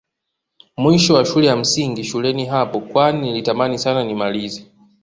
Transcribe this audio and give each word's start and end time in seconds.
Mwisho 0.77 1.13
wa 1.13 1.25
shule 1.25 1.47
ya 1.47 1.55
msingi 1.55 2.03
shuleni 2.03 2.45
hapo 2.45 2.79
kwani 2.81 3.21
nilitamani 3.21 3.79
Sana 3.79 4.03
nimalize 4.03 4.67